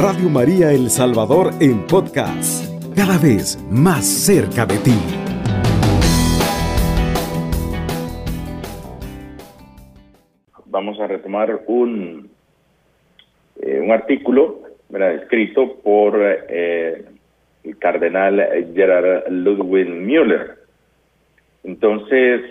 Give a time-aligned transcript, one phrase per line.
[0.00, 4.94] Radio María El Salvador en podcast, cada vez más cerca de ti.
[10.66, 12.30] Vamos a retomar un,
[13.60, 14.60] eh, un artículo
[15.20, 17.04] escrito por eh,
[17.64, 18.40] el cardenal
[18.72, 20.58] Gerard Ludwig Müller.
[21.64, 22.42] Entonces,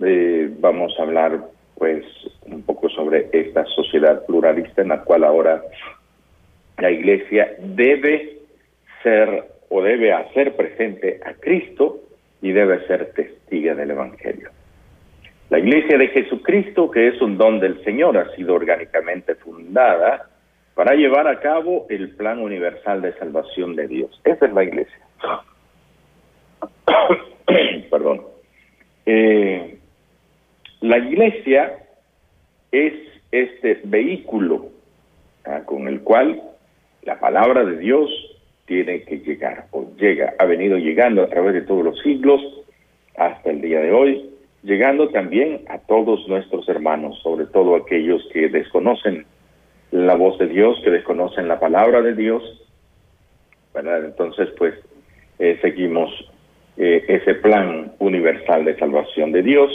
[0.00, 1.44] eh, vamos a hablar
[1.76, 2.04] pues
[2.46, 5.60] un poco sobre esta sociedad pluralista en la cual ahora
[6.78, 8.38] la iglesia debe
[9.02, 12.00] ser o debe hacer presente a Cristo
[12.42, 14.50] y debe ser testiga del Evangelio.
[15.50, 20.28] La iglesia de Jesucristo, que es un don del Señor, ha sido orgánicamente fundada
[20.74, 24.20] para llevar a cabo el plan universal de salvación de Dios.
[24.24, 24.98] Esa es la iglesia.
[27.90, 28.22] Perdón.
[29.06, 29.78] Eh,
[30.80, 31.78] la iglesia
[32.72, 32.94] es
[33.30, 34.70] este vehículo
[35.44, 35.62] ¿ah?
[35.64, 36.42] con el cual
[37.04, 38.10] la palabra de Dios
[38.66, 42.40] tiene que llegar o llega, ha venido llegando a través de todos los siglos
[43.16, 44.30] hasta el día de hoy,
[44.62, 49.26] llegando también a todos nuestros hermanos, sobre todo aquellos que desconocen
[49.90, 52.42] la voz de Dios, que desconocen la palabra de Dios.
[53.74, 54.74] Entonces, pues,
[55.38, 56.10] eh, seguimos
[56.76, 59.70] eh, ese plan universal de salvación de Dios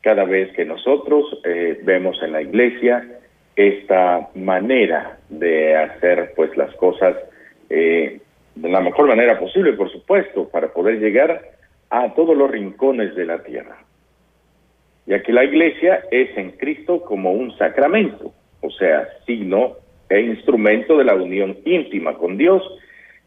[0.00, 3.20] cada vez que nosotros eh, vemos en la iglesia
[3.56, 7.16] esta manera de hacer pues las cosas
[7.68, 8.20] de
[8.56, 11.42] la mejor manera posible, por supuesto, para poder llegar
[11.90, 13.78] a todos los rincones de la tierra.
[15.06, 18.32] Ya que la iglesia es en Cristo como un sacramento
[18.64, 19.76] o sea, signo
[20.08, 22.62] e instrumento de la unión íntima con Dios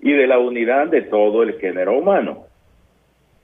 [0.02, 2.46] y de la unidad de todo el género humano.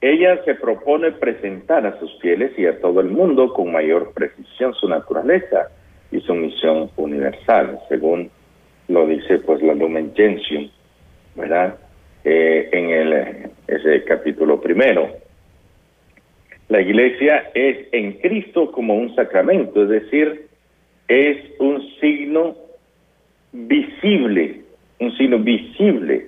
[0.02, 4.73] Ella se propone presentar a sus fieles y a todo el mundo con mayor precisión
[4.73, 5.70] su naturaleza
[6.14, 8.30] y su misión universal, según
[8.88, 10.69] lo dice pues la Lumen Gentium,
[11.36, 11.75] ¿verdad?
[12.23, 15.09] Eh, en el, ese capítulo primero.
[16.69, 20.47] La iglesia es en Cristo como un sacramento, es decir,
[21.07, 22.56] es un signo
[23.52, 24.62] visible,
[25.00, 26.28] un signo visible,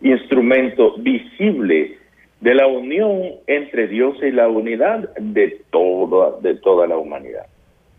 [0.00, 1.98] instrumento visible
[2.40, 7.46] de la unión entre Dios y la unidad de toda, de toda la humanidad,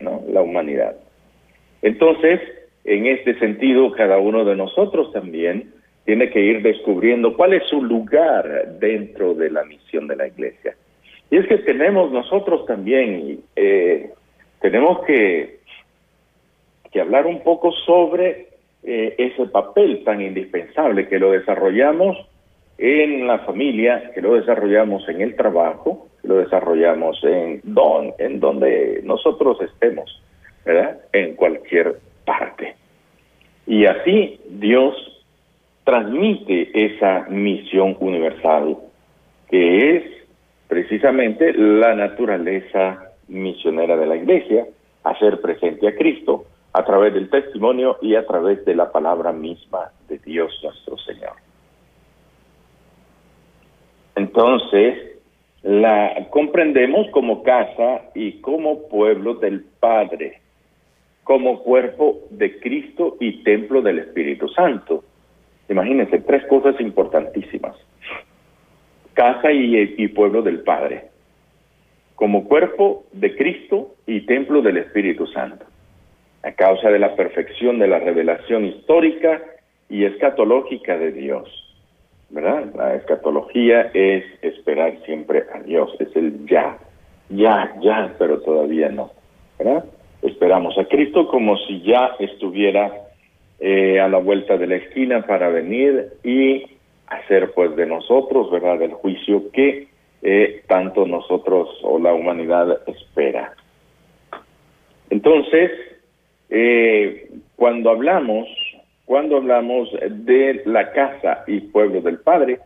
[0.00, 0.22] ¿no?
[0.28, 0.96] La humanidad.
[1.82, 2.40] Entonces,
[2.84, 5.72] en este sentido, cada uno de nosotros también
[6.04, 10.74] tiene que ir descubriendo cuál es su lugar dentro de la misión de la iglesia.
[11.30, 14.10] Y es que tenemos nosotros también, eh,
[14.60, 15.58] tenemos que
[16.98, 18.48] hablar un poco sobre
[18.84, 22.16] eh, ese papel tan indispensable que lo desarrollamos
[22.78, 28.38] en la familia, que lo desarrollamos en el trabajo, que lo desarrollamos en, don, en
[28.38, 30.22] donde nosotros estemos,
[31.12, 32.76] En cualquier parte.
[33.66, 34.94] Y así Dios
[35.84, 38.76] transmite esa misión universal,
[39.50, 40.02] que es
[40.68, 44.66] precisamente la naturaleza misionera de la iglesia,
[45.04, 49.90] hacer presente a Cristo, a través del testimonio y a través de la palabra misma
[50.08, 51.32] de Dios nuestro Señor.
[54.16, 55.18] Entonces,
[55.62, 60.40] la comprendemos como casa y como pueblo del Padre,
[61.28, 65.04] como cuerpo de Cristo y templo del Espíritu Santo.
[65.68, 67.76] Imagínense, tres cosas importantísimas.
[69.12, 71.10] Casa y, pueblo del Padre,
[72.14, 75.66] como cuerpo de Cristo y templo del Espíritu Santo
[76.42, 79.42] a causa de la perfección de la revelación histórica
[79.90, 81.46] y escatológica de Dios.
[82.30, 82.72] ¿Verdad?
[82.74, 86.78] La escatología es esperar siempre a Dios, es el ya,
[87.28, 89.10] ya, ya, pero todavía no.
[89.58, 89.84] ¿Verdad?
[90.22, 92.92] Esperamos a Cristo como si ya estuviera
[93.60, 96.64] eh, a la vuelta de la esquina para venir y
[97.06, 99.88] hacer pues de nosotros, ¿verdad?, el juicio que
[100.22, 103.54] eh, tanto nosotros o la humanidad espera.
[105.10, 105.70] Entonces,
[106.50, 108.48] eh, cuando hablamos,
[109.04, 112.58] cuando hablamos de la casa y pueblo del Padre,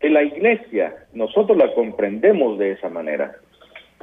[0.00, 3.36] en la iglesia nosotros la comprendemos de esa manera,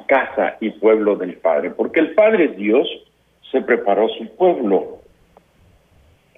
[0.10, 2.88] casa y pueblo del Padre, porque el Padre Dios
[3.52, 4.98] se preparó su pueblo,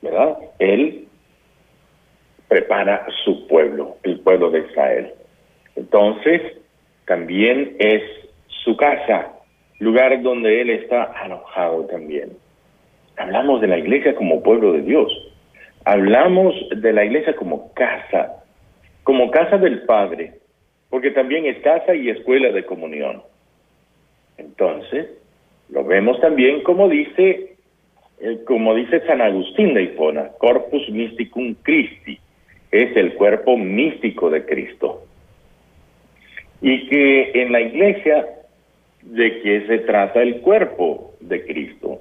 [0.01, 0.37] ¿verdad?
[0.59, 1.07] Él
[2.49, 5.13] prepara su pueblo, el pueblo de Israel.
[5.77, 6.41] Entonces,
[7.05, 8.03] también es
[8.65, 9.31] su casa,
[9.79, 12.33] lugar donde Él está alojado también.
[13.15, 15.09] Hablamos de la iglesia como pueblo de Dios.
[15.85, 18.43] Hablamos de la iglesia como casa,
[19.03, 20.33] como casa del Padre,
[20.89, 23.30] porque también es casa y escuela de comunión.
[24.37, 25.07] Entonces,
[25.69, 27.51] lo vemos también como dice
[28.23, 32.19] eh, como dice San Agustín de Hipona, corpus mysticum Christi,
[32.69, 35.03] es el cuerpo místico de Cristo.
[36.61, 38.27] Y que en la iglesia,
[39.01, 41.99] ¿de qué se trata el cuerpo de Cristo?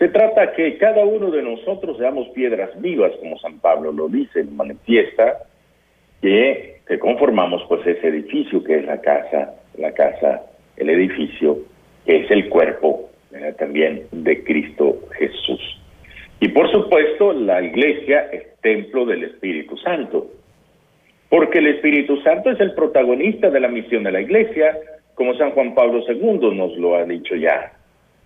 [0.00, 4.42] Se trata que cada uno de nosotros seamos piedras vivas, como San Pablo lo dice,
[4.42, 5.44] manifiesta,
[6.20, 10.42] que, que conformamos pues ese edificio que es la casa, la casa,
[10.78, 11.58] el edificio,
[12.04, 13.10] que es el cuerpo
[13.58, 15.60] también de Cristo Jesús.
[16.40, 20.28] Y por supuesto, la iglesia es templo del Espíritu Santo,
[21.28, 24.76] porque el Espíritu Santo es el protagonista de la misión de la iglesia,
[25.14, 27.72] como San Juan Pablo II nos lo ha dicho ya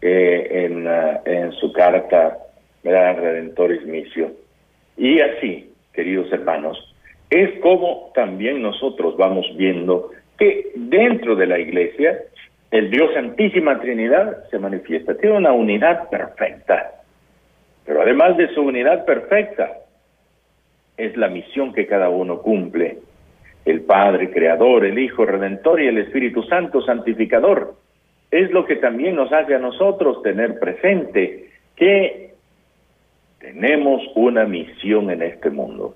[0.03, 0.87] eh, en,
[1.25, 2.37] en, su carta
[2.85, 4.31] Redentoris Missio.
[4.97, 6.95] Y así, queridos hermanos,
[7.31, 12.19] es como también nosotros vamos viendo que dentro de la iglesia
[12.73, 17.03] el Dios Santísima Trinidad se manifiesta, tiene una unidad perfecta.
[17.85, 19.71] Pero además de su unidad perfecta,
[20.97, 22.99] es la misión que cada uno cumple.
[23.67, 27.75] El Padre Creador, el Hijo Redentor y el Espíritu Santo Santificador.
[28.31, 32.33] Es lo que también nos hace a nosotros tener presente que
[33.39, 35.95] tenemos una misión en este mundo.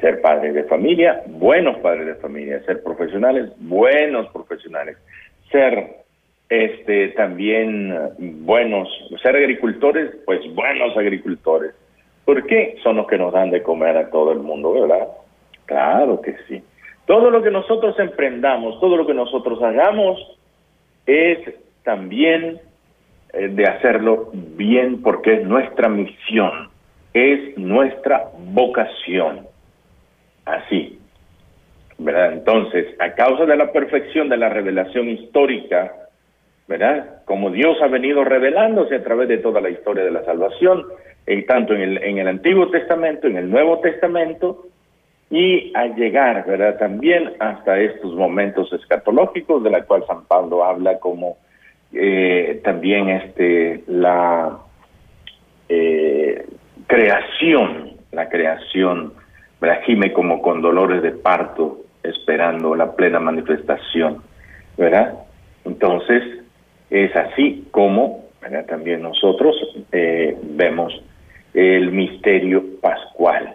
[0.00, 4.96] Ser padres de familia, buenos padres de familia, ser profesionales, buenos profesionales,
[5.52, 6.02] ser
[6.48, 7.94] este también
[8.44, 8.88] buenos,
[9.22, 11.72] ser agricultores, pues buenos agricultores.
[12.24, 12.76] ¿Por qué?
[12.82, 15.08] Son los que nos dan de comer a todo el mundo, ¿verdad?
[15.66, 16.62] Claro que sí.
[17.06, 20.18] Todo lo que nosotros emprendamos, todo lo que nosotros hagamos,
[21.06, 21.38] es
[21.84, 22.60] también
[23.32, 26.68] eh, de hacerlo bien porque es nuestra misión,
[27.12, 29.46] es nuestra vocación.
[30.44, 30.98] Así,
[32.06, 35.92] Entonces, a causa de la perfección de la revelación histórica,
[36.68, 37.22] ¿verdad?
[37.24, 40.84] Como Dios ha venido revelándose a través de toda la historia de la salvación,
[41.26, 44.66] y tanto en el, en el Antiguo Testamento, en el Nuevo Testamento,
[45.30, 46.78] y a llegar, ¿verdad?
[46.78, 51.38] También hasta estos momentos escatológicos, de la cual San Pablo habla como
[51.92, 54.58] eh, también este la
[55.68, 56.46] eh,
[56.86, 59.14] creación, la creación,
[59.60, 59.82] ¿verdad?
[59.86, 64.22] Gime como con dolores de parto esperando la plena manifestación,
[64.76, 65.14] ¿verdad?
[65.64, 66.22] Entonces,
[66.90, 68.22] es así como
[68.66, 69.56] también nosotros
[69.92, 70.92] eh, vemos
[71.54, 73.54] el misterio pascual.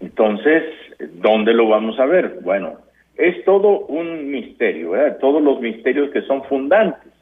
[0.00, 0.62] Entonces,
[1.14, 2.38] ¿dónde lo vamos a ver?
[2.42, 2.78] Bueno,
[3.16, 5.18] es todo un misterio, ¿verdad?
[5.18, 7.12] Todos los misterios que son fundantes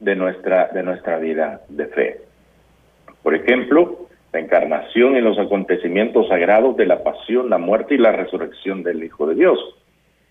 [0.00, 2.20] de nuestra, de nuestra vida de fe.
[3.22, 8.12] Por ejemplo, la encarnación en los acontecimientos sagrados de la pasión, la muerte y la
[8.12, 9.58] resurrección del Hijo de Dios.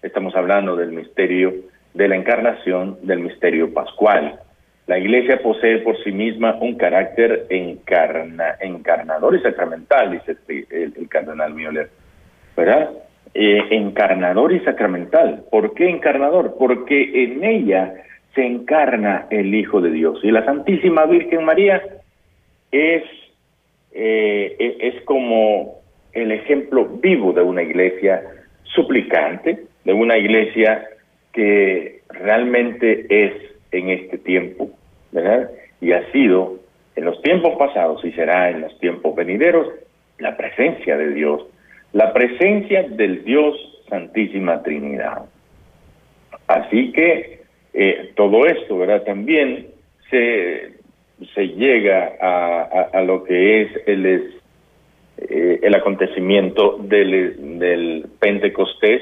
[0.02, 1.54] Estamos hablando del misterio
[1.94, 4.40] de la encarnación, del misterio pascual.
[4.88, 10.38] La Iglesia posee por sí misma un carácter encarna, encarnador y sacramental, dice
[10.70, 11.90] el, cardenal Müller,
[12.56, 12.92] ¿verdad?
[13.34, 15.44] Eh, encarnador y sacramental.
[15.52, 16.56] ¿Por qué encarnador?
[16.58, 17.94] Porque en ella
[18.34, 20.20] se encarna el Hijo de Dios.
[20.24, 21.84] Y la Santísima Virgen María
[22.72, 23.04] es
[23.92, 25.80] eh, e-, es como
[26.14, 28.24] el ejemplo vivo de una iglesia
[28.64, 30.88] suplicante, de una iglesia
[31.34, 33.34] que realmente es
[33.72, 34.70] en este tiempo,
[35.12, 35.52] ¿verdad?
[35.82, 36.60] Y ha sido
[36.96, 39.68] en los tiempos pasados y será en los tiempos venideros
[40.18, 41.46] la presencia de Dios,
[41.94, 43.56] la presencia del Dios
[43.90, 45.26] Santísima Trinidad.
[46.48, 47.42] Así que
[47.74, 49.04] eh, todo esto, ¿verdad?
[49.04, 49.68] También
[50.10, 50.79] se
[51.34, 54.06] se llega a, a, lo que es el,
[55.18, 59.02] eh, el acontecimiento del, del Pentecostés,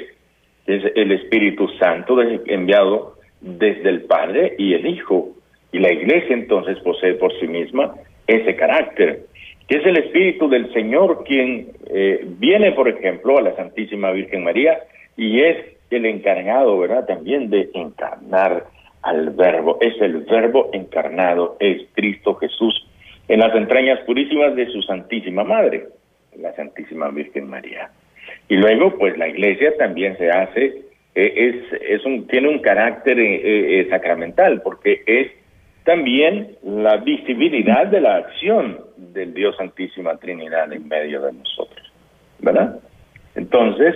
[0.66, 5.30] que es el Espíritu Santo enviado desde el Padre y el Hijo.
[5.72, 7.94] Y la Iglesia entonces posee por sí misma
[8.26, 9.26] ese carácter,
[9.68, 14.44] que es el Espíritu del Señor quien eh, viene, por ejemplo, a la Santísima Virgen
[14.44, 14.80] María
[15.16, 15.58] y es
[15.90, 18.66] el encargado, ¿verdad?, también de encarnar
[19.08, 22.86] al verbo, es el verbo encarnado, es Cristo Jesús
[23.30, 25.88] en las entrañas purísimas de su Santísima Madre,
[26.38, 27.90] la Santísima Virgen María.
[28.50, 30.82] Y luego, pues la iglesia también se hace,
[31.16, 31.34] eh,
[31.72, 35.32] es, es un, tiene un carácter eh, eh, sacramental, porque es
[35.86, 41.94] también la visibilidad de la acción del Dios Santísima Trinidad en medio de nosotros,
[42.40, 42.80] ¿verdad?
[43.36, 43.96] Entonces,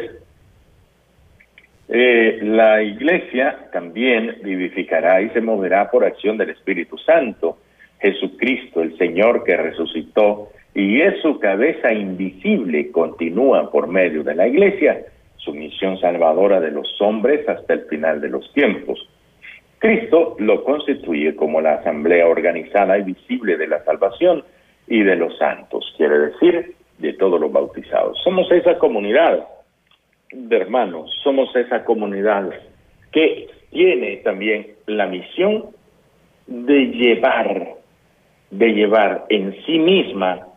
[1.94, 7.58] eh, la iglesia también vivificará y se moverá por acción del Espíritu Santo.
[8.00, 14.48] Jesucristo, el Señor que resucitó y es su cabeza invisible, continúa por medio de la
[14.48, 15.02] iglesia
[15.36, 19.10] su misión salvadora de los hombres hasta el final de los tiempos.
[19.80, 24.46] Cristo lo constituye como la asamblea organizada y visible de la salvación
[24.88, 28.18] y de los santos, quiere decir, de todos los bautizados.
[28.24, 29.46] Somos esa comunidad
[30.32, 32.50] de hermanos, somos esa comunidad
[33.12, 35.66] que tiene también la misión
[36.48, 37.76] de llevar,
[38.50, 40.48] de llevar en sí misma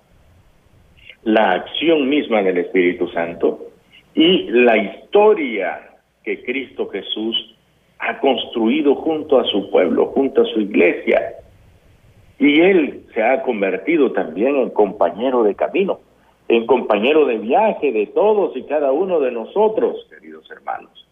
[1.24, 3.68] la acción misma del Espíritu Santo
[4.14, 5.80] y la historia
[6.22, 7.56] que Cristo Jesús
[7.98, 11.34] ha construido junto a su pueblo, junto a su iglesia.
[12.38, 16.00] Y Él se ha convertido también en compañero de camino,
[16.56, 21.06] en compañero de viaje de todos y cada uno de nosotros, queridos hermanos.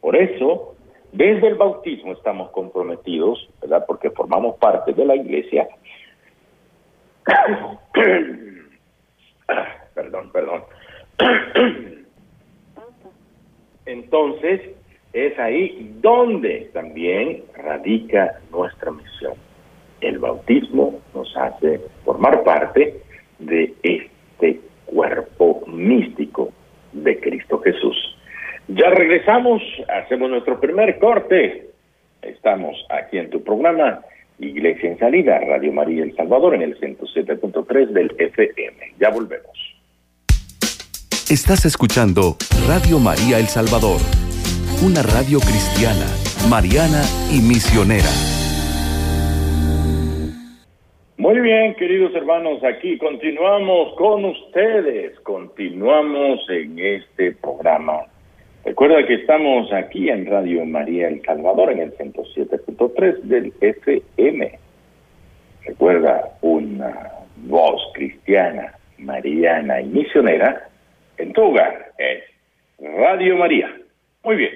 [0.00, 0.74] Por eso,
[1.12, 3.84] desde el bautismo estamos comprometidos, ¿verdad?
[3.86, 5.68] Porque formamos parte de la iglesia.
[9.94, 10.62] perdón, perdón.
[13.86, 14.60] Entonces,
[15.12, 19.34] es ahí donde también radica nuestra misión.
[20.00, 23.02] El bautismo nos hace formar parte
[23.40, 26.52] de este cuerpo místico
[26.92, 27.96] de Cristo Jesús.
[28.68, 31.68] Ya regresamos, hacemos nuestro primer corte.
[32.22, 34.00] Estamos aquí en tu programa
[34.38, 38.94] Iglesia en Salida, Radio María El Salvador en el 107.3 del FM.
[39.00, 39.58] Ya volvemos.
[41.30, 44.00] Estás escuchando Radio María El Salvador,
[44.84, 46.06] una radio cristiana,
[46.48, 48.37] mariana y misionera.
[51.18, 58.04] Muy bien, queridos hermanos, aquí continuamos con ustedes, continuamos en este programa
[58.68, 64.58] Recuerda que estamos aquí en Radio María El Salvador en el 107.3 del FM.
[65.64, 67.12] Recuerda una
[67.46, 70.68] voz cristiana, mariana y misionera
[71.16, 71.92] en tu hogar.
[71.96, 72.24] Es
[72.78, 73.74] Radio María.
[74.22, 74.52] Muy bien.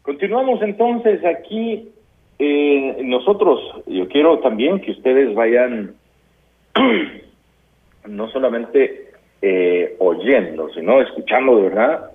[0.00, 1.90] Continuamos entonces aquí.
[2.38, 5.94] Eh, nosotros, yo quiero también que ustedes vayan
[8.06, 9.10] no solamente
[9.40, 12.10] eh, oyendo, sino escuchando de verdad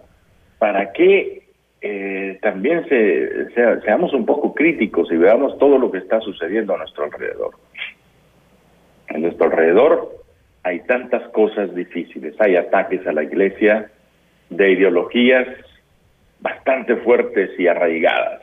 [0.57, 1.43] para que
[1.81, 6.79] eh, también se, seamos un poco críticos y veamos todo lo que está sucediendo a
[6.79, 7.55] nuestro alrededor.
[9.07, 10.19] A nuestro alrededor
[10.63, 13.89] hay tantas cosas difíciles, hay ataques a la iglesia
[14.49, 15.47] de ideologías
[16.41, 18.41] bastante fuertes y arraigadas,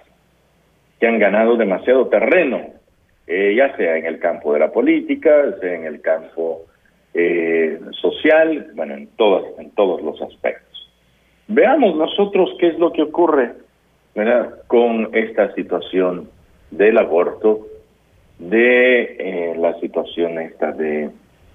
[1.00, 2.60] que han ganado demasiado terreno,
[3.26, 6.62] eh, ya sea en el campo de la política, sea en el campo
[7.14, 10.66] eh, social, bueno, en todos, en todos los aspectos.
[11.48, 13.52] Veamos nosotros qué es lo que ocurre
[14.66, 16.28] con esta situación
[16.70, 17.66] del aborto,
[18.38, 21.10] de eh, la situación esta de,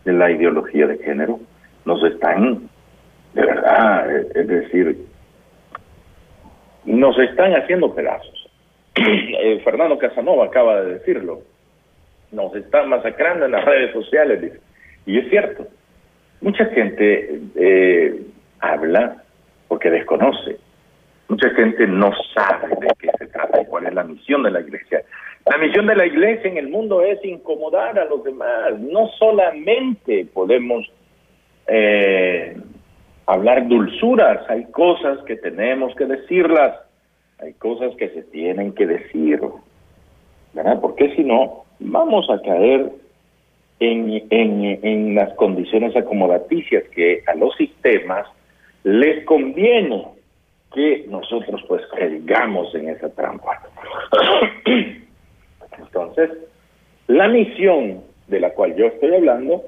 [0.06, 1.40] la ideología de género.
[1.86, 2.70] Nos están,
[3.34, 5.06] de verdad, es decir,
[6.86, 8.41] nos están haciendo pedazos.
[8.96, 11.42] Eh, Fernando Casanova acaba de decirlo.
[12.32, 14.60] Nos están masacrando en las redes sociales.
[15.06, 15.68] Y es cierto.
[16.42, 17.40] Mucha gente
[18.60, 19.24] habla
[19.68, 20.58] porque desconoce.
[21.28, 24.60] Mucha gente no sabe de qué se trata y cuál es la misión de la
[24.60, 25.02] iglesia.
[25.46, 28.78] La misión de la iglesia en el mundo es incomodar a los demás.
[28.80, 30.86] No solamente podemos
[31.68, 32.58] eh,
[33.26, 36.76] hablar dulzuras, hay cosas que tenemos que decirlas,
[37.42, 39.42] hay cosas que se tienen que decir,
[40.54, 40.80] ¿verdad?
[40.80, 42.92] Porque si no, vamos a caer
[43.80, 48.28] en, en, en las condiciones acomodaticias que a los sistemas
[48.84, 50.06] les conviene
[50.74, 53.62] que nosotros pues caigamos en esa trampa.
[55.78, 56.30] Entonces,
[57.08, 59.64] la misión de la cual yo estoy hablando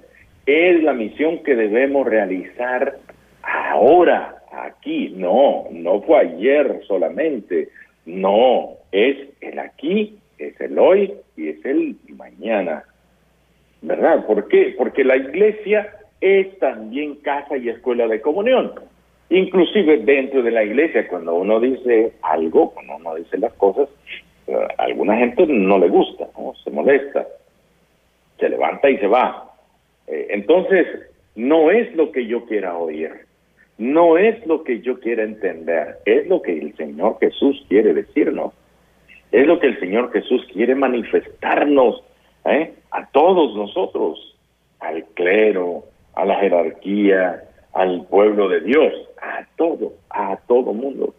[0.46, 2.98] es la misión que debemos realizar
[3.42, 5.13] ahora, aquí.
[5.15, 7.69] No, no fue ayer solamente.
[8.05, 12.83] No, es el aquí, es el hoy y es el mañana.
[13.81, 14.25] ¿Verdad?
[14.25, 14.75] ¿Por qué?
[14.77, 18.72] Porque la iglesia es también casa y escuela de comunión.
[19.29, 23.89] Inclusive dentro de la iglesia, cuando uno dice algo, cuando uno dice las cosas,
[24.48, 26.27] eh, a alguna gente no le gusta,
[26.63, 27.27] se molesta,
[28.39, 29.51] se levanta y se va.
[30.07, 30.88] Eh, entonces,
[31.36, 33.25] no es lo que yo quiera oír,
[33.77, 38.53] no es lo que yo quiera entender, es lo que el Señor Jesús quiere decirnos,
[39.32, 42.03] es lo que el Señor Jesús quiere manifestarnos
[42.46, 42.74] ¿eh?
[42.92, 44.38] a todos nosotros,
[44.80, 51.15] al clero, a la jerarquía, al pueblo de Dios, a todo, a todo mundo.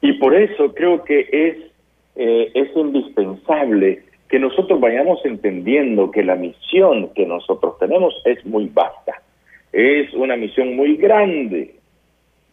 [0.00, 1.56] Y por eso creo que es,
[2.16, 8.68] eh, es indispensable que nosotros vayamos entendiendo que la misión que nosotros tenemos es muy
[8.68, 9.22] vasta,
[9.72, 11.74] es una misión muy grande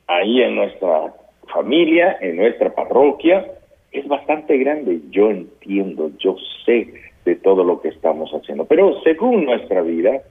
[0.08, 1.14] ahí en nuestra
[1.54, 3.46] familia, en nuestra parroquia,
[3.92, 5.00] es bastante grande.
[5.10, 6.94] Yo entiendo, yo sé
[7.24, 8.66] de todo lo que estamos haciendo.
[8.66, 10.22] Pero según nuestra vida,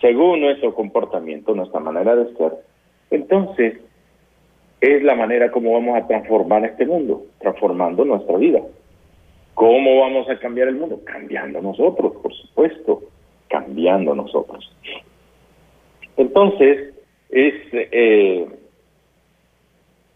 [0.00, 2.52] según nuestro comportamiento, nuestra manera de ser,
[3.10, 3.78] entonces
[4.80, 8.60] es la manera como vamos a transformar este mundo, transformando nuestra vida.
[9.54, 11.00] ¿Cómo vamos a cambiar el mundo?
[11.04, 13.02] Cambiando nosotros, por supuesto,
[13.48, 14.72] cambiando nosotros.
[16.18, 16.94] Entonces,
[17.30, 18.46] es eh,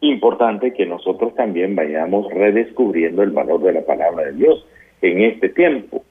[0.01, 4.67] importante que nosotros también vayamos redescubriendo el valor de la palabra de Dios
[5.01, 6.05] en este tiempo.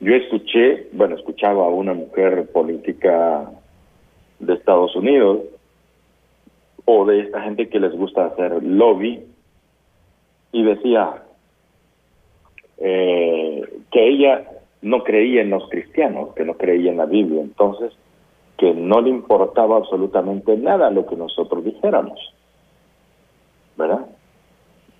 [0.00, 3.50] Yo escuché, bueno, escuchaba a una mujer política
[4.38, 5.40] de Estados Unidos
[6.84, 9.24] o de esta gente que les gusta hacer lobby
[10.52, 11.22] y decía
[12.76, 14.44] eh, que ella
[14.82, 17.94] no creía en los cristianos, que no creía en la Biblia, entonces
[18.58, 22.18] que no le importaba absolutamente nada lo que nosotros dijéramos,
[23.76, 24.04] ¿verdad?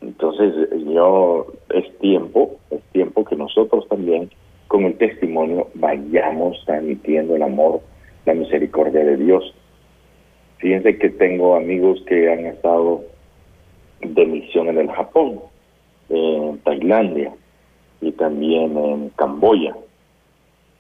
[0.00, 0.55] Entonces
[0.87, 4.31] yo es tiempo, es tiempo que nosotros también
[4.69, 7.81] con el testimonio vayamos transmitiendo el amor,
[8.25, 9.55] la misericordia de Dios.
[10.59, 13.03] Fíjense que tengo amigos que han estado
[14.00, 15.41] de misión en el Japón,
[16.11, 17.35] en Tailandia
[18.00, 19.75] y también en Camboya.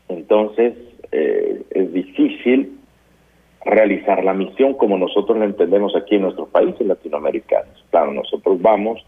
[0.08, 0.74] Entonces,
[1.12, 2.78] eh, es difícil
[3.64, 7.84] realizar la misión como nosotros la entendemos aquí en nuestros países latinoamericanos.
[7.90, 9.04] Claro, nosotros vamos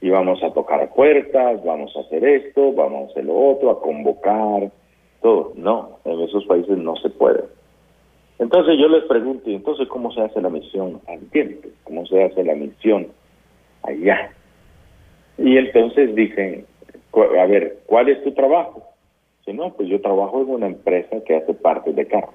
[0.00, 3.80] y vamos a tocar puertas, vamos a hacer esto, vamos a hacer lo otro, a
[3.80, 4.70] convocar,
[5.20, 5.52] todo.
[5.56, 7.44] No, en esos países no se puede.
[8.38, 11.68] Entonces yo les pregunto, entonces cómo se hace la misión tiempo?
[11.84, 13.06] ¿Cómo se hace la misión
[13.84, 14.32] allá?
[15.38, 16.66] Y entonces dicen,
[17.14, 18.91] a ver, ¿cuál es tu trabajo?
[19.44, 22.34] Si no, pues yo trabajo en una empresa que hace parte de carros.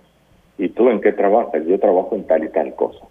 [0.57, 1.65] ¿Y tú en qué trabajas?
[1.65, 3.05] Yo trabajo en tal y tal cosa.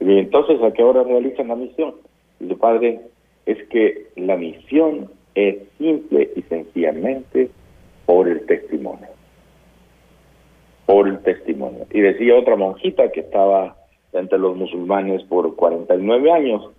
[0.00, 1.94] Y entonces, ¿a qué hora realizan la misión?
[2.40, 3.00] Y el padre,
[3.46, 7.50] es que la misión es simple y sencillamente
[8.06, 9.08] por el testimonio.
[10.86, 11.86] Por el testimonio.
[11.90, 13.76] Y decía otra monjita que estaba
[14.12, 16.70] entre los musulmanes por 49 años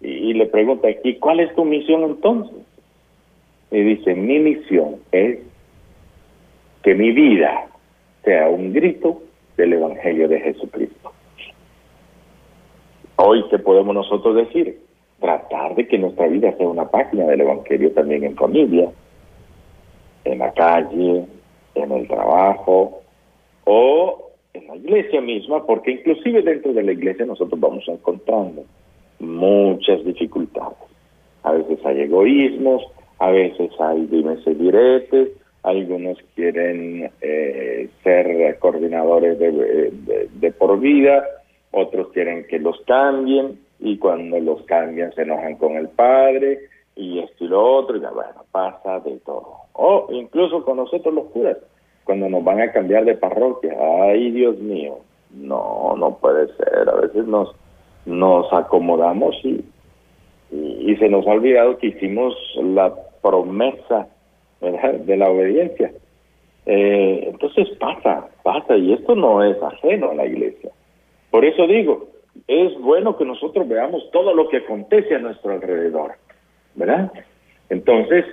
[0.00, 2.56] y, le pregunta, ¿y cuál es tu misión entonces?
[3.70, 5.40] Y dice, mi misión es
[6.82, 7.66] que mi vida
[8.24, 9.22] sea un grito
[9.56, 11.12] del Evangelio de Jesucristo.
[13.16, 14.80] Hoy, ¿qué podemos nosotros decir?
[15.20, 18.90] Tratar de que nuestra vida sea una página del Evangelio también en familia,
[20.24, 21.26] en la calle,
[21.74, 23.02] en el trabajo
[23.64, 28.64] o en la iglesia misma, porque inclusive dentro de la iglesia nosotros vamos encontrando
[29.18, 30.78] muchas dificultades.
[31.42, 32.82] A veces hay egoísmos,
[33.18, 35.28] a veces hay dimes y diretes,
[35.62, 41.24] algunos quieren eh, ser coordinadores de, de, por vida,
[41.70, 46.60] otros quieren que los cambien y cuando los cambian se enojan con el padre
[46.96, 49.52] y esto y lo otro, y ya bueno, pasa de todo.
[49.74, 51.58] O incluso con nosotros los curas,
[52.04, 54.98] cuando nos van a cambiar de parroquia, ay Dios mío,
[55.30, 57.54] no, no puede ser, a veces nos,
[58.06, 59.64] nos acomodamos y,
[60.50, 62.92] y se nos ha olvidado que hicimos la
[63.22, 64.08] promesa
[64.60, 65.92] de la obediencia.
[66.66, 70.70] Eh, entonces pasa, pasa, y esto no es ajeno a la iglesia.
[71.30, 72.08] Por eso digo,
[72.46, 76.12] es bueno que nosotros veamos todo lo que acontece a nuestro alrededor,
[76.74, 77.12] ¿verdad?
[77.70, 78.24] Entonces,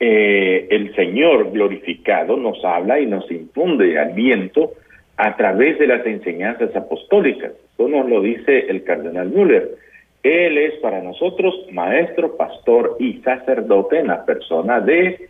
[0.00, 4.72] eh, el Señor glorificado nos habla y nos infunde aliento
[5.16, 7.52] a través de las enseñanzas apostólicas.
[7.74, 9.76] Eso nos lo dice el cardenal Müller.
[10.22, 15.28] Él es para nosotros maestro, pastor y sacerdote en la persona de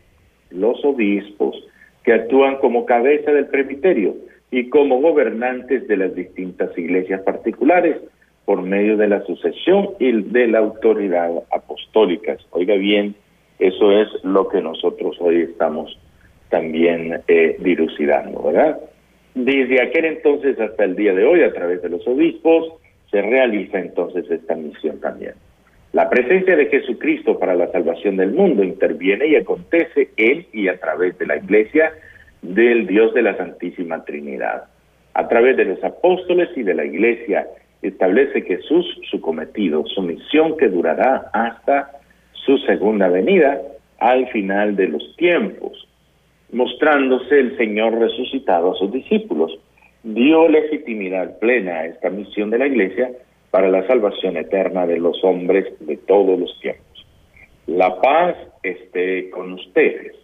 [0.51, 1.57] los obispos,
[2.05, 4.15] que actúan como cabeza del presbiterio
[4.51, 7.97] y como gobernantes de las distintas iglesias particulares
[8.45, 12.37] por medio de la sucesión y de la autoridad apostólica.
[12.51, 13.15] Oiga bien,
[13.59, 15.99] eso es lo que nosotros hoy estamos
[16.51, 18.79] también eh, dilucidando, ¿verdad?
[19.35, 22.75] Desde aquel entonces hasta el día de hoy, a través de los obispos,
[23.13, 25.35] se realiza entonces esta misión también.
[25.93, 30.81] La presencia de Jesucristo para la salvación del mundo interviene y acontece en y a
[30.81, 31.93] través de la iglesia
[32.41, 34.65] del Dios de la Santísima Trinidad.
[35.13, 37.47] A través de los apóstoles y de la iglesia
[37.83, 41.91] establece Jesús su cometido, su misión que durará hasta
[42.33, 43.61] su segunda venida
[43.99, 45.87] al final de los tiempos,
[46.51, 49.59] mostrándose el Señor resucitado a sus discípulos
[50.03, 53.11] dio legitimidad plena a esta misión de la Iglesia
[53.51, 57.07] para la salvación eterna de los hombres de todos los tiempos.
[57.67, 60.15] La paz esté con ustedes.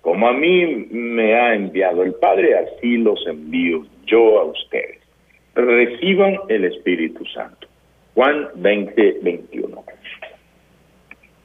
[0.00, 4.98] Como a mí me ha enviado el Padre, así los envío yo a ustedes.
[5.54, 7.68] Reciban el Espíritu Santo.
[8.14, 9.84] Juan 20, 21.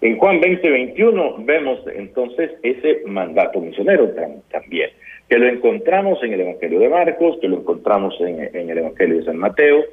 [0.02, 4.10] En Juan 20, 21 vemos entonces ese mandato misionero
[4.52, 4.90] también,
[5.30, 9.26] que lo encontramos en el Evangelio de Marcos, que lo encontramos en, el Evangelio de
[9.26, 9.84] San Mateo,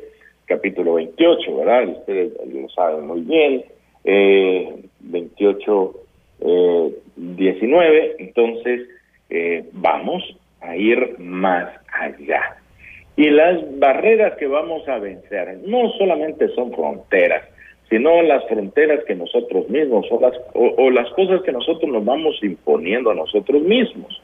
[0.46, 1.88] capítulo 28, ¿verdad?
[1.88, 3.64] Ustedes lo saben muy bien,
[4.04, 5.94] eh, 28,
[7.16, 8.88] 19, eh, entonces
[9.30, 10.22] eh, vamos
[10.60, 12.56] a ir más allá.
[13.16, 17.42] Y las barreras que vamos a vencer no solamente son fronteras,
[17.90, 22.42] sino las fronteras que nosotros mismos o las, o, las cosas que nosotros nos vamos
[22.42, 24.20] imponiendo a nosotros mismos.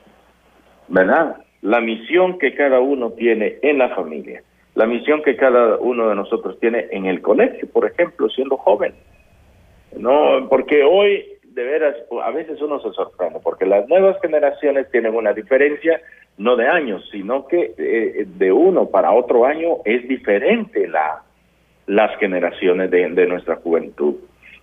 [0.88, 1.36] ¿Verdad?
[1.62, 4.42] La misión que cada uno tiene en la familia,
[4.74, 8.94] la misión que cada uno de nosotros tiene en el colegio, por ejemplo, siendo joven.
[9.96, 15.14] No, porque hoy de veras a veces uno se sorprende, porque las nuevas generaciones tienen
[15.14, 16.00] una diferencia
[16.36, 21.22] no de años, sino que eh, de uno para otro año es diferente la
[21.88, 24.14] las generaciones de, nuestra juventud.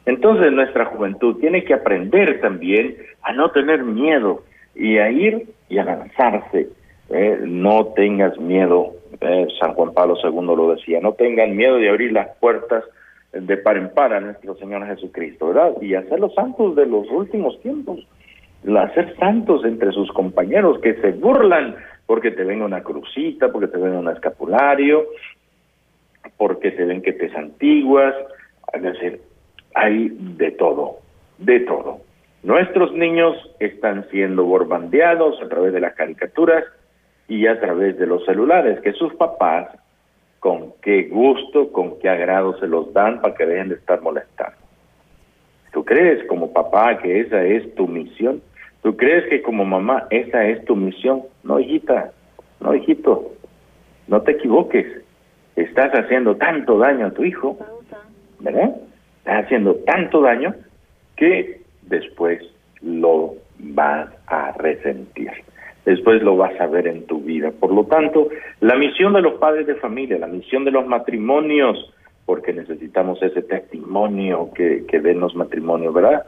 [0.06, 4.44] Entonces nuestra juventud tiene que aprender también a no tener miedo
[4.76, 6.70] y a ir y a lanzarse.
[7.10, 7.40] ¿eh?
[7.44, 9.48] no tengas miedo, ¿eh?
[9.60, 12.84] San Juan Pablo II lo decía, no tengan miedo de abrir las puertas
[13.32, 15.74] de par en par a nuestro Señor Jesucristo, ¿verdad?
[15.82, 18.08] Y hacer los santos de los últimos tiempos,
[18.78, 23.78] hacer santos entre sus compañeros que se burlan porque te venga una crucita, porque te
[23.78, 25.06] venga un escapulario,
[26.38, 28.16] porque se ven que te santiguas,
[28.74, 29.22] es decir,
[29.74, 31.00] hay de todo,
[31.38, 32.05] de todo.
[32.46, 36.64] Nuestros niños están siendo borbandeados a través de las caricaturas
[37.28, 39.68] y a través de los celulares, que sus papás
[40.40, 44.56] con qué gusto, con qué agrado se los dan para que dejen de estar molestando.
[45.74, 48.44] ¿Tú crees como papá que esa es tu misión?
[48.84, 51.24] ¿Tú crees que como mamá esa es tu misión?
[51.44, 52.12] No, hijita,
[52.60, 53.34] no, hijito,
[54.08, 54.86] no te equivoques
[55.56, 57.58] estás haciendo tanto daño a tu hijo,
[58.40, 58.76] ¿verdad?
[59.18, 60.54] Estás haciendo tanto daño
[61.16, 62.42] que después
[62.82, 65.32] lo vas a resentir.
[65.86, 67.52] Después lo vas a ver en tu vida.
[67.52, 71.94] Por lo tanto, la misión de los padres de familia, la misión de los matrimonios,
[72.26, 76.26] porque necesitamos ese testimonio que, den los matrimonios, ¿verdad?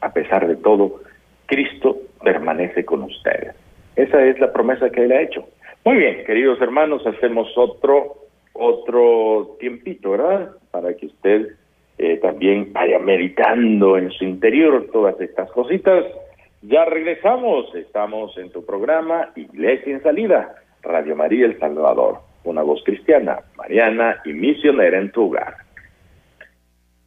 [0.00, 1.00] A pesar de todo,
[1.46, 3.54] Cristo permanece con ustedes.
[3.94, 5.48] Esa es la promesa que Él ha hecho.
[5.84, 8.16] Muy bien, queridos hermanos, hacemos otro
[8.58, 10.50] otro tiempito, ¿verdad?
[10.72, 11.54] Para que usted
[11.98, 16.04] eh, también vaya meditando en su interior todas estas cositas.
[16.62, 22.82] Ya regresamos, estamos en tu programa Iglesia en Salida, Radio María El Salvador, una voz
[22.84, 25.56] cristiana, mariana y misionera en tu hogar.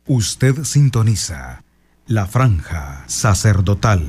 [0.08, 1.64] Usted sintoniza
[2.08, 4.02] la franja sacerdotal.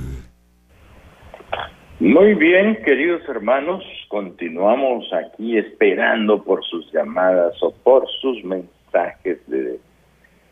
[2.00, 9.78] Muy bien, queridos hermanos, continuamos aquí esperando por sus llamadas o por sus mensajes de,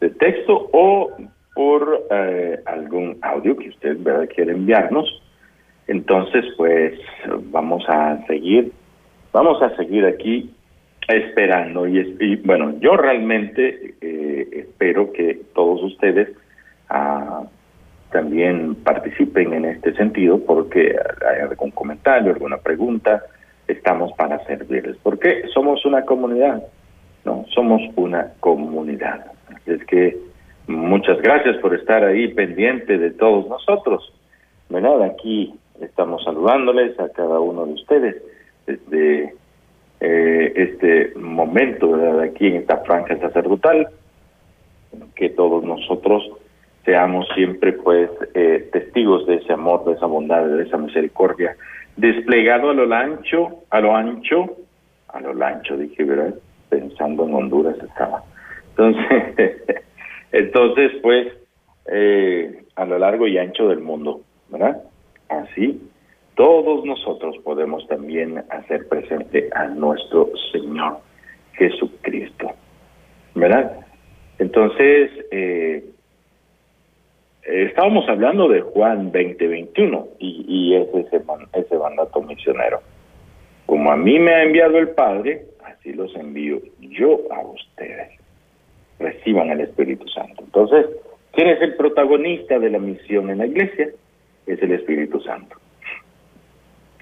[0.08, 1.10] texto o
[1.54, 4.28] por eh, algún audio que usted ¿verdad?
[4.34, 5.22] quiere enviarnos.
[5.86, 6.98] Entonces, pues
[7.50, 8.72] vamos a seguir,
[9.32, 10.54] vamos a seguir aquí
[11.08, 16.28] esperando y, bueno, yo realmente eh, espero que todos ustedes
[16.88, 17.42] ah,
[18.10, 20.96] también participen en este sentido porque
[21.28, 23.22] hay algún comentario, alguna pregunta,
[23.66, 24.96] estamos para servirles.
[25.02, 26.62] Porque somos una comunidad,
[27.24, 27.44] ¿no?
[27.54, 29.26] Somos una comunidad.
[29.66, 30.16] Es que
[30.66, 34.12] muchas gracias por estar ahí pendiente de todos nosotros.
[34.68, 35.02] ¿Verdad?
[35.02, 38.16] Aquí estamos saludándoles a cada uno de ustedes
[38.66, 39.34] desde
[40.00, 42.20] eh, este momento, ¿verdad?
[42.20, 43.88] Aquí en esta franja sacerdotal,
[45.14, 46.22] que todos nosotros
[46.84, 51.56] seamos siempre pues eh, testigos de ese amor, de esa bondad, de esa misericordia,
[51.96, 54.56] desplegado a lo ancho, a lo ancho,
[55.08, 56.34] a lo ancho, dije, ¿verdad?
[56.68, 58.22] Pensando en Honduras estaba.
[58.80, 59.62] Entonces,
[60.32, 61.26] entonces pues,
[61.92, 64.82] eh, a lo largo y ancho del mundo, ¿verdad?
[65.28, 65.82] Así,
[66.34, 70.98] todos nosotros podemos también hacer presente a nuestro Señor
[71.52, 72.52] Jesucristo,
[73.34, 73.80] ¿verdad?
[74.38, 75.84] Entonces, eh,
[77.42, 82.80] estábamos hablando de Juan 2021 y, y es ese, ese mandato misionero.
[83.66, 88.19] Como a mí me ha enviado el Padre, así los envío yo a ustedes.
[89.00, 90.44] Reciban el Espíritu Santo.
[90.44, 90.86] Entonces,
[91.32, 93.88] ¿quién es el protagonista de la misión en la iglesia?
[94.46, 95.56] Es el Espíritu Santo.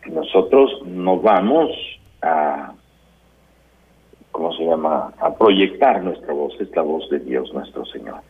[0.06, 1.70] Nosotros no vamos
[2.22, 2.72] a,
[4.30, 8.20] ¿cómo se llama?, a proyectar nuestra voz, es la voz de Dios nuestro Señor.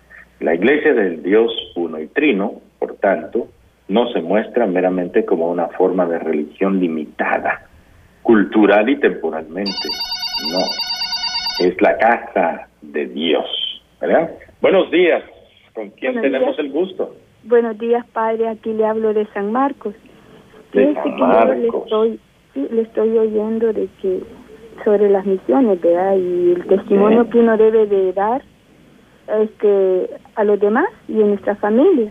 [0.41, 3.49] La iglesia del Dios uno y trino, por tanto,
[3.89, 7.67] no se muestra meramente como una forma de religión limitada,
[8.23, 9.89] cultural y temporalmente.
[10.53, 10.59] No,
[11.59, 13.47] es la casa de Dios.
[14.01, 14.31] ¿verdad?
[14.61, 15.23] Buenos días.
[15.75, 17.15] ¿Con quién tenemos el gusto?
[17.45, 18.49] Buenos días, padre.
[18.49, 19.95] Aquí le hablo de San Marcos.
[20.73, 21.57] De San Marcos.
[21.57, 22.21] Le estoy,
[22.55, 24.21] sí, le estoy oyendo de que
[24.85, 26.17] sobre las misiones, ¿verdad?
[26.17, 28.43] Y el testimonio que uno debe de dar
[29.41, 32.11] este, a los demás y en nuestra familia.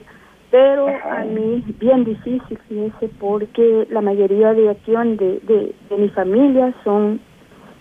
[0.49, 6.73] Pero a mí bien difícil, fíjese, porque la mayoría de de, de, de mi familia
[6.83, 7.19] son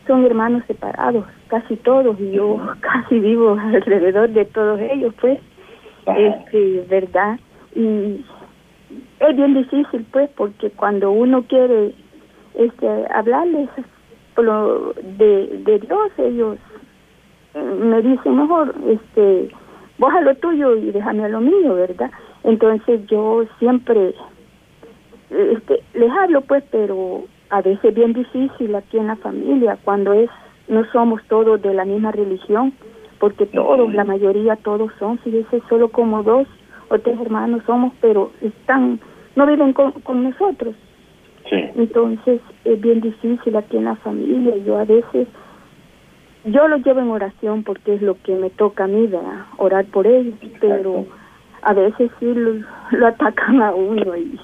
[0.06, 5.38] son hermanos separados, casi todos, y yo casi vivo alrededor de todos ellos, pues,
[6.06, 7.38] este, ¿verdad?
[7.74, 8.24] Y
[9.20, 11.92] es bien difícil, pues, porque cuando uno quiere
[12.54, 13.68] este, hablarles
[14.36, 16.58] de, de Dios, ellos
[17.54, 19.48] eh, me dicen mejor, este,
[19.98, 22.10] vos a lo tuyo y déjame a lo mío, ¿verdad?
[22.44, 24.14] Entonces yo siempre
[25.30, 30.30] este, les hablo, pues, pero a veces bien difícil aquí en la familia, cuando es
[30.68, 32.72] no somos todos de la misma religión,
[33.18, 36.46] porque todos, la mayoría, todos son, fíjese, solo como dos
[36.88, 39.00] o tres hermanos somos, pero están,
[39.34, 40.74] no viven con, con nosotros.
[41.48, 41.56] Sí.
[41.76, 45.28] Entonces es bien difícil aquí en la familia, yo a veces,
[46.44, 49.46] yo lo llevo en oración porque es lo que me toca a mí, ¿verdad?
[49.58, 51.06] orar por ellos, pero
[51.62, 52.54] a veces sí lo,
[52.90, 54.38] lo atacan a uno y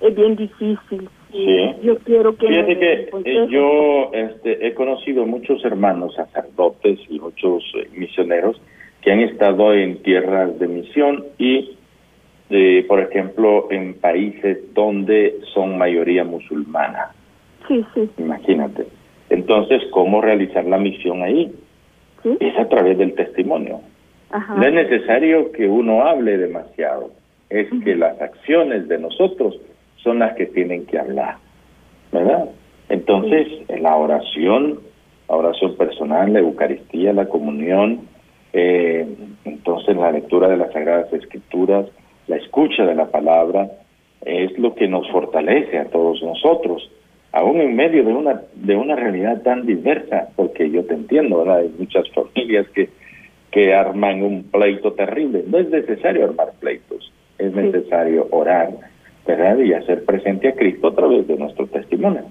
[0.00, 1.08] es bien difícil.
[1.32, 1.74] Sí.
[1.82, 2.48] Yo quiero que...
[2.48, 2.92] Fíjate que
[3.24, 8.60] eh, yo este, he conocido muchos hermanos sacerdotes y muchos eh, misioneros
[9.02, 11.76] que han estado en tierras de misión y,
[12.50, 17.12] eh, por ejemplo, en países donde son mayoría musulmana.
[17.66, 18.08] Sí, sí.
[18.18, 18.86] Imagínate.
[19.28, 21.52] Entonces, ¿cómo realizar la misión ahí?
[22.22, 22.36] ¿Sí?
[22.40, 23.80] Es a través del testimonio.
[24.30, 24.54] Ajá.
[24.54, 27.10] No es necesario que uno hable demasiado,
[27.50, 29.58] es que las acciones de nosotros
[30.02, 31.36] son las que tienen que hablar,
[32.12, 32.48] ¿verdad?
[32.88, 34.80] Entonces, en la oración,
[35.28, 38.00] la oración personal, la Eucaristía, la comunión,
[38.52, 39.06] eh,
[39.44, 41.86] entonces la lectura de las Sagradas Escrituras,
[42.26, 43.70] la escucha de la palabra,
[44.24, 46.90] es lo que nos fortalece a todos nosotros,
[47.32, 51.58] aún en medio de una, de una realidad tan diversa, porque yo te entiendo, ¿verdad?
[51.58, 52.88] Hay muchas familias que,
[53.50, 55.44] que arman un pleito terrible.
[55.46, 58.70] No es necesario armar pleitos, es necesario orar,
[59.28, 59.58] ¿verdad?
[59.58, 62.22] Y hacer presente a Cristo a través de nuestro testimonio.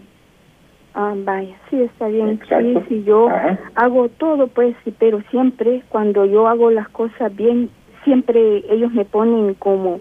[0.96, 2.30] Ah, vaya, sí, está bien.
[2.30, 2.82] Exacto.
[2.82, 3.60] Sí, sí, yo Ajá.
[3.76, 7.70] hago todo, pues, sí, pero siempre cuando yo hago las cosas bien,
[8.04, 10.00] siempre ellos me ponen como,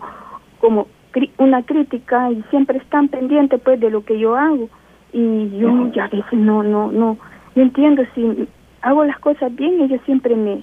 [0.58, 0.86] como
[1.36, 4.70] una crítica y siempre están pendientes, pues, de lo que yo hago.
[5.12, 7.18] Y yo ya a veces no, no, no,
[7.54, 8.48] no entiendo si
[8.80, 10.62] hago las cosas bien, ellos siempre me,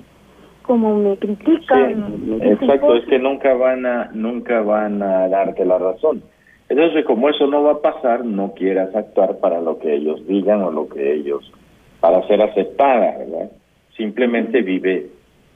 [0.63, 1.93] como me critican.
[1.95, 6.23] Sí, me dicen exacto, es que nunca van a nunca van a darte la razón.
[6.69, 10.63] Entonces, como eso no va a pasar, no quieras actuar para lo que ellos digan
[10.63, 11.52] o lo que ellos
[11.99, 13.52] para ser aceptada, ¿verdad?
[13.95, 15.08] Simplemente vive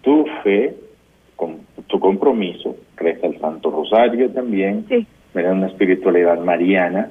[0.02, 0.76] tu fe,
[1.36, 5.54] con tu compromiso, reza el Santo Rosario también, Sí, ¿verdad?
[5.54, 7.10] Una espiritualidad mariana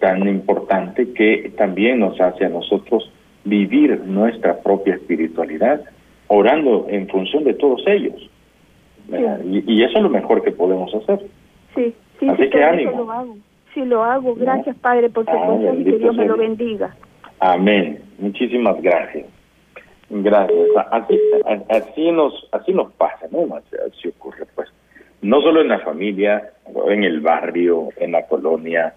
[0.00, 3.10] tan importante que también nos hace a nosotros
[3.44, 5.80] vivir nuestra propia espiritualidad,
[6.28, 8.30] orando en función de todos ellos.
[9.08, 9.40] ¿verdad?
[9.44, 11.20] Y, y eso es lo mejor que podemos hacer.
[11.74, 12.90] sí, sí, Así sí, que ánimo.
[12.90, 13.36] eso lo hago.
[13.74, 14.34] Sí, lo hago.
[14.34, 16.96] Gracias, Padre, por su Ah, y que Dios me lo bendiga.
[17.40, 18.00] Amén.
[18.18, 19.26] Muchísimas gracias.
[20.08, 20.58] Gracias.
[20.90, 21.20] Así,
[21.68, 23.54] así nos así nos pasa, ¿no?
[23.56, 24.68] Así ocurre, pues.
[25.20, 26.50] No solo en la familia,
[26.88, 28.94] en el barrio, en la colonia,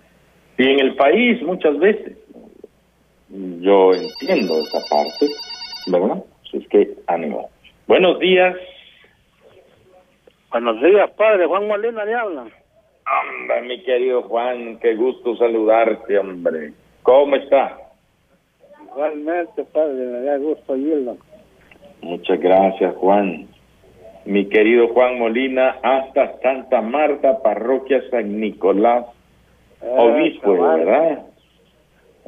[0.57, 2.15] y en el país muchas veces.
[3.29, 5.27] Yo entiendo esa parte,
[5.87, 6.23] ¿verdad?
[6.49, 7.49] Así es que ánimo.
[7.87, 8.55] Buenos días.
[10.51, 11.45] Buenos días, padre.
[11.45, 12.41] Juan Molina le habla.
[12.41, 16.73] Hombre, mi querido Juan, qué gusto saludarte, hombre.
[17.03, 17.77] ¿Cómo está?
[18.83, 21.17] Igualmente, padre, me da gusto oírlo.
[22.01, 23.47] Muchas gracias, Juan.
[24.25, 29.05] Mi querido Juan Molina, hasta Santa Marta, parroquia San Nicolás,
[29.81, 31.25] obispo, cabal, ¿verdad?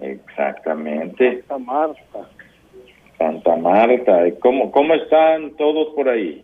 [0.02, 2.30] Exactamente, Santa Marta.
[3.22, 4.28] Santa Marta.
[4.28, 6.44] ¿Y ¿Cómo, ¿Cómo están todos por ahí?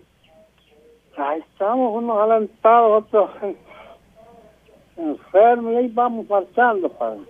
[1.18, 3.32] Ahí estamos, unos alentados, otros
[4.98, 7.22] enfermos, y ahí vamos marchando, padre.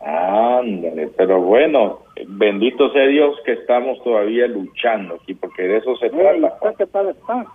[0.00, 6.06] Ándale, pero bueno, bendito sea Dios que estamos todavía luchando aquí, porque de eso se
[6.06, 6.74] Eh, ¿Y trata.
[6.78, 7.46] qué tal está?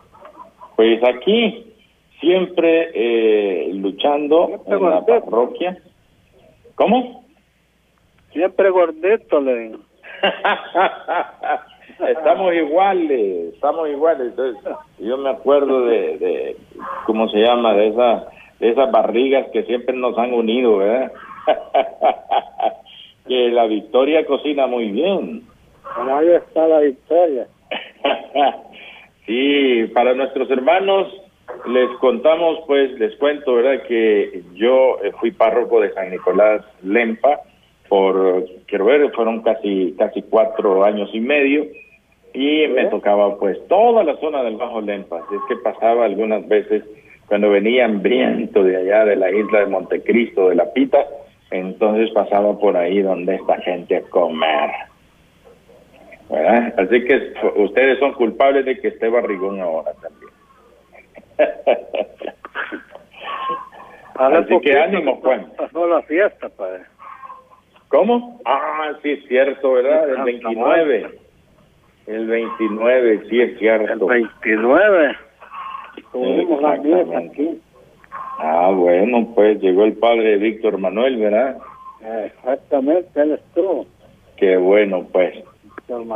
[0.76, 1.74] Pues aquí,
[2.20, 5.78] siempre eh, luchando Siempre en la parroquia.
[6.76, 7.24] ¿Cómo?
[8.34, 9.78] Siempre gordito, le digo.
[12.10, 14.28] estamos iguales, estamos iguales.
[14.28, 14.64] Entonces,
[15.00, 16.58] yo me acuerdo de, de
[17.06, 17.74] ¿cómo se llama?
[17.74, 18.24] De esas,
[18.60, 21.12] de esas barrigas que siempre nos han unido, ¿verdad?
[23.28, 25.44] que la Victoria cocina muy bien.
[25.96, 27.48] Ahí está la victoria.
[29.26, 31.14] sí, para nuestros hermanos
[31.68, 33.84] les contamos, pues, les cuento, ¿verdad?
[33.88, 37.42] Que yo eh, fui párroco de San Nicolás Lempa
[37.94, 41.68] por, quiero ver, fueron casi, casi cuatro años y medio
[42.34, 45.18] y me tocaba, pues, toda la zona del Bajo Lempa.
[45.18, 46.84] Así es que pasaba algunas veces
[47.28, 51.06] cuando venía hambriento de allá de la isla de Montecristo, de La Pita,
[51.52, 54.72] entonces pasaba por ahí donde esta gente a comer.
[56.32, 56.74] ¿Verdad?
[56.80, 60.32] Así que ustedes son culpables de que esté barrigón ahora también.
[64.16, 65.52] Así que ánimo, Juan.
[65.56, 66.86] Pasó la fiesta, padre.
[67.94, 68.40] ¿Cómo?
[68.44, 70.10] Ah, sí, es cierto, ¿verdad?
[70.10, 71.20] El 29.
[72.08, 74.12] El 29, sí, es cierto.
[74.12, 75.16] El 29.
[76.12, 77.62] Tuvimos la fiesta aquí.
[78.40, 81.60] Ah, bueno, pues llegó el padre Víctor Manuel, ¿verdad?
[82.26, 83.86] Exactamente, él estuvo.
[84.38, 85.44] Qué bueno, pues.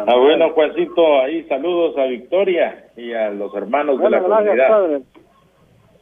[0.07, 5.01] Ah, bueno, Juancito, ahí saludos a Victoria y a los hermanos de la comunidad.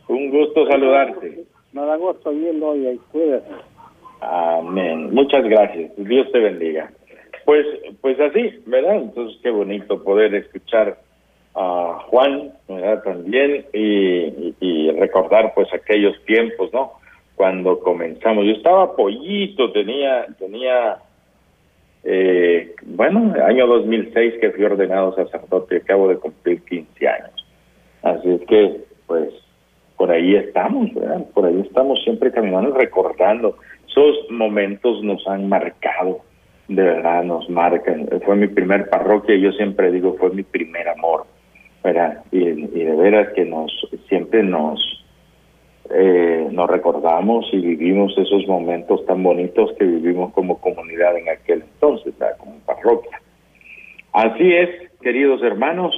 [0.07, 1.43] Un gusto saludarte.
[1.73, 3.74] Me da gusto verlo hoy, cuídate.
[4.27, 5.13] Amén.
[5.13, 5.91] Muchas gracias.
[5.97, 6.89] Dios te bendiga.
[7.45, 7.65] Pues,
[8.01, 8.95] pues así, ¿verdad?
[8.95, 10.97] Entonces, qué bonito poder escuchar
[11.53, 13.03] a Juan, ¿verdad?
[13.03, 16.93] También y, recordar, pues, aquellos tiempos, ¿no?
[17.35, 18.45] Cuando comenzamos.
[18.45, 20.97] Yo estaba pollito, tenía, tenía,
[22.03, 27.45] eh, bueno, año 2006 que fui ordenado sacerdote, acabo de cumplir 15 años.
[28.01, 29.29] Así es que, pues,
[29.97, 31.25] por ahí estamos, ¿verdad?
[31.33, 33.57] Por ahí estamos siempre caminando y recordando.
[33.95, 36.19] Esos momentos nos han marcado,
[36.67, 38.09] de verdad nos marcan.
[38.25, 41.25] Fue mi primer parroquia yo siempre digo, fue mi primer amor.
[42.31, 43.71] Y, de veras que nos,
[44.09, 45.05] siempre nos,
[45.91, 51.61] eh, nos recordamos y vivimos esos momentos tan bonitos que vivimos como comunidad en aquel
[51.61, 52.13] entonces.
[52.37, 53.21] Como parroquia.
[54.11, 55.95] Así es, queridos hermanos,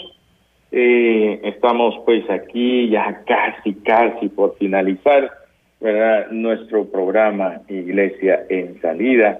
[0.71, 5.31] eh, estamos pues aquí ya casi, casi por finalizar,
[5.79, 6.31] ¿verdad?
[6.31, 9.39] Nuestro programa Iglesia en Salida.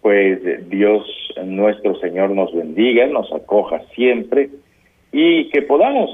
[0.00, 1.06] Pues Dios
[1.44, 4.50] nuestro Señor nos bendiga, nos acoja siempre
[5.12, 6.10] y que podamos,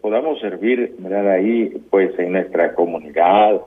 [0.00, 1.32] podamos servir, ¿verdad?
[1.32, 3.60] Ahí pues en nuestra comunidad,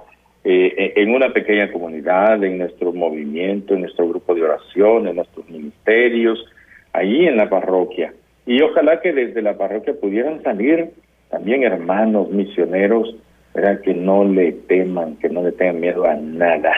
[0.44, 5.48] eh, en una pequeña comunidad, en nuestro movimiento, en nuestro grupo de oración, en nuestros
[5.50, 6.46] ministerios,
[6.92, 8.14] ahí en la parroquia
[8.46, 10.92] y ojalá que desde la parroquia pudieran salir
[11.30, 13.16] también hermanos misioneros,
[13.54, 13.82] ¿verdad?
[13.82, 16.72] que no le teman, que no le tengan miedo a nada.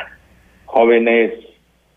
[0.65, 1.33] Jóvenes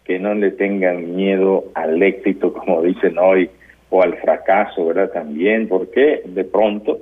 [0.04, 3.50] que no le tengan miedo al éxito, como dicen hoy,
[3.90, 5.10] o al fracaso, ¿verdad?
[5.10, 6.98] También, porque de pronto,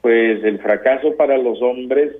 [0.00, 2.16] pues el fracaso para los hombres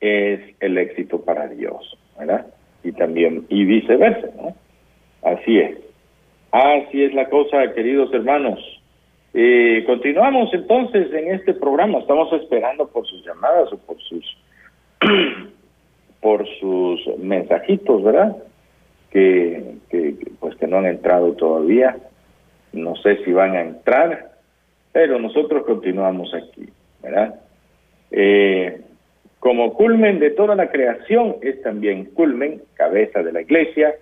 [0.00, 2.46] es el éxito para Dios, ¿verdad?
[2.84, 4.54] Y también, y viceversa, ¿no?
[5.22, 5.78] Así es.
[6.52, 8.60] Así es la cosa, queridos hermanos.
[9.36, 11.98] Eh, continuamos entonces en este programa.
[11.98, 14.24] Estamos esperando por sus llamadas o por sus
[16.20, 18.36] por sus mensajitos, ¿verdad?
[19.10, 21.96] Que, que pues que no han entrado todavía.
[22.72, 24.30] No sé si van a entrar,
[24.92, 26.68] pero nosotros continuamos aquí,
[27.02, 27.34] ¿verdad?
[28.12, 28.80] Eh,
[29.40, 33.94] como culmen de toda la creación es también culmen, cabeza de la iglesia,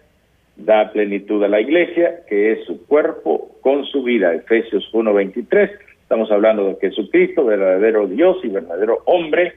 [0.57, 4.35] da plenitud a la iglesia, que es su cuerpo con su vida.
[4.35, 5.71] Efesios 1.23,
[6.03, 9.55] estamos hablando de Jesucristo, verdadero Dios y verdadero hombre,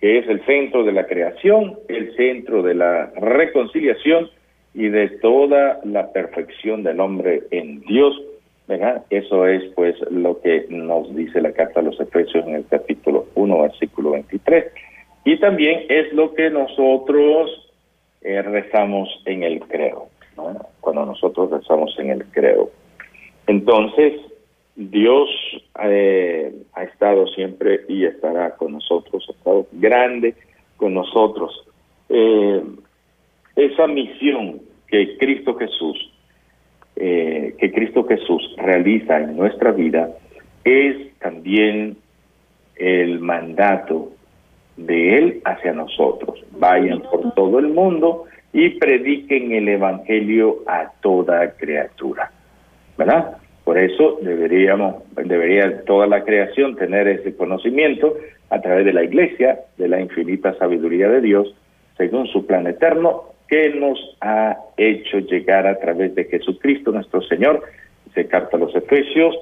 [0.00, 4.30] que es el centro de la creación, el centro de la reconciliación
[4.74, 8.20] y de toda la perfección del hombre en Dios.
[9.10, 13.26] Eso es pues lo que nos dice la carta a los Efesios en el capítulo
[13.34, 14.64] 1, versículo 23.
[15.24, 17.72] Y también es lo que nosotros
[18.22, 19.60] eh, rezamos en el
[20.80, 22.70] cuando nosotros rezamos en el creo.
[23.46, 24.14] Entonces,
[24.76, 25.28] Dios
[25.82, 30.34] eh, ha estado siempre y estará con nosotros, ha estado grande
[30.76, 31.66] con nosotros.
[32.08, 32.62] Eh,
[33.56, 36.12] esa misión que Cristo Jesús,
[36.96, 40.10] eh, que Cristo Jesús realiza en nuestra vida,
[40.64, 41.96] es también
[42.76, 44.10] el mandato
[44.76, 46.44] de Él hacia nosotros.
[46.58, 48.24] Vayan por todo el mundo
[48.56, 52.30] y prediquen el Evangelio a toda criatura.
[52.96, 53.36] ¿Verdad?
[53.64, 58.16] Por eso deberíamos, debería toda la creación tener ese conocimiento
[58.48, 61.54] a través de la iglesia, de la infinita sabiduría de Dios,
[61.98, 67.62] según su plan eterno, que nos ha hecho llegar a través de Jesucristo nuestro Señor.
[68.14, 69.36] Se carta a los Efesios,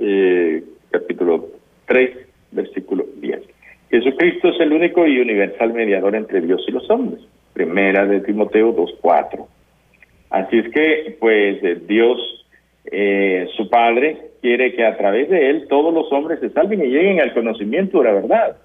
[0.00, 1.48] eh, capítulo
[1.88, 2.16] 3,
[2.52, 3.42] versículo 10.
[3.90, 7.20] Jesucristo es el único y universal mediador entre Dios y los hombres
[7.54, 9.46] Primera de Timoteo 2.4.
[10.30, 12.18] Así es que, pues, eh, Dios,
[12.84, 16.88] eh, su Padre, quiere que a través de él todos los hombres se salven y
[16.88, 18.56] lleguen al conocimiento de la verdad.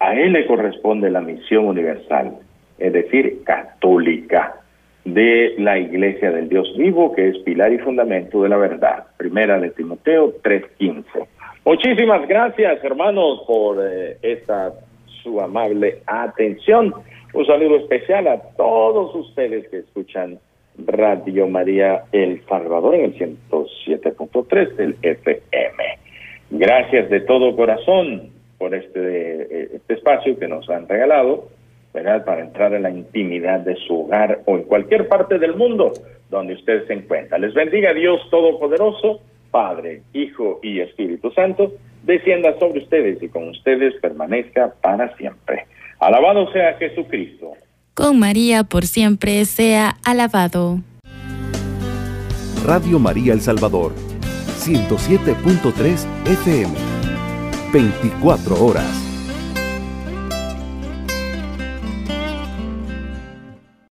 [0.00, 2.34] A Él le corresponde la misión universal,
[2.78, 4.60] es decir, católica,
[5.04, 9.04] de la Iglesia del Dios vivo, que es pilar y fundamento de la verdad.
[9.16, 11.04] Primera de Timoteo 3.15.
[11.64, 14.72] Muchísimas gracias, hermanos, por eh, esta
[15.22, 16.94] su amable atención.
[17.32, 20.38] Un saludo especial a todos ustedes que escuchan
[20.86, 25.84] Radio María El Salvador en el 107.3 del FM.
[26.50, 31.48] Gracias de todo corazón por este, eh, este espacio que nos han regalado.
[31.92, 35.92] Para entrar en la intimidad de su hogar o en cualquier parte del mundo
[36.30, 37.38] donde usted se encuentra.
[37.38, 39.20] Les bendiga Dios Todopoderoso,
[39.50, 41.72] Padre, Hijo y Espíritu Santo,
[42.04, 45.66] descienda sobre ustedes y con ustedes permanezca para siempre.
[46.00, 47.52] Alabado sea Jesucristo.
[47.94, 50.78] Con María por siempre sea alabado.
[52.64, 53.92] Radio María El Salvador,
[54.58, 56.74] 107.3 FM,
[57.72, 59.07] 24 horas.